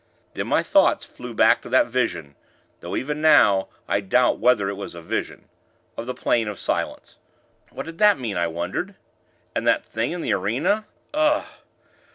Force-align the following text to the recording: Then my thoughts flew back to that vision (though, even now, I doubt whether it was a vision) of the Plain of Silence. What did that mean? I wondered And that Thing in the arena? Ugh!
Then 0.33 0.47
my 0.47 0.63
thoughts 0.63 1.05
flew 1.05 1.31
back 1.35 1.61
to 1.61 1.69
that 1.69 1.85
vision 1.85 2.33
(though, 2.79 2.95
even 2.95 3.21
now, 3.21 3.67
I 3.87 4.01
doubt 4.01 4.39
whether 4.39 4.67
it 4.67 4.73
was 4.73 4.95
a 4.95 5.01
vision) 5.03 5.47
of 5.95 6.07
the 6.07 6.15
Plain 6.15 6.47
of 6.47 6.57
Silence. 6.57 7.17
What 7.69 7.85
did 7.85 7.99
that 7.99 8.17
mean? 8.17 8.35
I 8.35 8.47
wondered 8.47 8.95
And 9.53 9.67
that 9.67 9.85
Thing 9.85 10.11
in 10.11 10.21
the 10.21 10.33
arena? 10.33 10.87
Ugh! 11.13 11.45